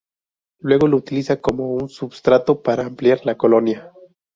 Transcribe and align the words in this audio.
Luego 0.61 0.87
lo 0.87 0.97
utiliza 0.97 1.39
como 1.41 1.75
un 1.75 1.87
substrato 1.87 2.63
para 2.63 2.87
ampliar 2.87 3.23
la 3.23 3.37
colonia. 3.37 3.91